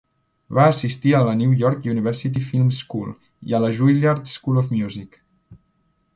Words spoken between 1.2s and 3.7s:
la New York University Film School i a